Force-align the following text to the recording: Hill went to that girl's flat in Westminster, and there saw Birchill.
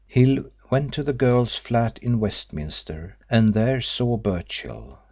Hill 0.07 0.45
went 0.71 0.95
to 0.95 1.03
that 1.03 1.19
girl's 1.19 1.57
flat 1.57 1.99
in 2.01 2.19
Westminster, 2.19 3.17
and 3.29 3.53
there 3.53 3.79
saw 3.81 4.17
Birchill. 4.17 4.97